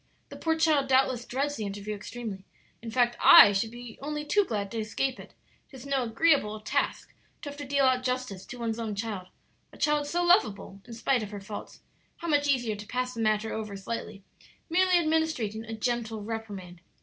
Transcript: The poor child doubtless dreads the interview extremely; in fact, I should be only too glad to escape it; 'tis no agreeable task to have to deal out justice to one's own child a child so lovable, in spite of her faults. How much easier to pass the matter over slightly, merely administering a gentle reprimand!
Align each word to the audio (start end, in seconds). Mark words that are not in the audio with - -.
The 0.29 0.35
poor 0.35 0.55
child 0.57 0.87
doubtless 0.87 1.25
dreads 1.25 1.57
the 1.57 1.63
interview 1.67 1.93
extremely; 1.93 2.43
in 2.81 2.89
fact, 2.89 3.15
I 3.23 3.53
should 3.53 3.69
be 3.69 3.99
only 4.01 4.25
too 4.25 4.43
glad 4.43 4.71
to 4.71 4.79
escape 4.79 5.19
it; 5.19 5.35
'tis 5.69 5.85
no 5.85 6.01
agreeable 6.05 6.59
task 6.59 7.13
to 7.43 7.49
have 7.49 7.57
to 7.59 7.65
deal 7.65 7.85
out 7.85 8.01
justice 8.01 8.43
to 8.47 8.57
one's 8.57 8.79
own 8.79 8.95
child 8.95 9.27
a 9.71 9.77
child 9.77 10.07
so 10.07 10.23
lovable, 10.23 10.81
in 10.85 10.95
spite 10.95 11.21
of 11.21 11.29
her 11.29 11.39
faults. 11.39 11.81
How 12.17 12.27
much 12.29 12.47
easier 12.49 12.75
to 12.75 12.87
pass 12.87 13.13
the 13.13 13.21
matter 13.21 13.53
over 13.53 13.77
slightly, 13.77 14.23
merely 14.71 14.97
administering 14.97 15.63
a 15.65 15.75
gentle 15.75 16.23
reprimand! 16.23 16.81